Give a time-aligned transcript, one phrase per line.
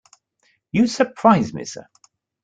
[0.71, 1.85] You surprise me, sir.